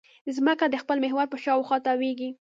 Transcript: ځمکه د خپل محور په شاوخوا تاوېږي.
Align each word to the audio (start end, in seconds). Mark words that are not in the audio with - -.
ځمکه 0.37 0.65
د 0.69 0.75
خپل 0.83 0.97
محور 1.05 1.27
په 1.31 1.37
شاوخوا 1.43 1.77
تاوېږي. 1.85 2.29